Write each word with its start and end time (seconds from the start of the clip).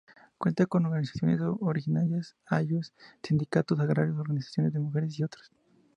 Cuenta 0.39 0.65
con 0.65 0.87
organizaciones 0.87 1.39
originarias, 1.59 2.35
ayllus, 2.47 2.91
sindicatos 3.21 3.79
agrarios, 3.79 4.17
organizaciones 4.17 4.73
de 4.73 4.79
mujeres 4.79 5.19
y 5.19 5.23
otros. 5.23 5.51